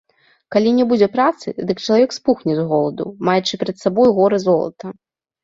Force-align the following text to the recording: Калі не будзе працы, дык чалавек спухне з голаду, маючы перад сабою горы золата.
Калі 0.53 0.69
не 0.77 0.85
будзе 0.91 1.07
працы, 1.15 1.53
дык 1.71 1.83
чалавек 1.85 2.15
спухне 2.17 2.57
з 2.61 2.65
голаду, 2.73 3.05
маючы 3.31 3.53
перад 3.63 3.77
сабою 3.85 4.09
горы 4.19 4.43
золата. 4.49 4.85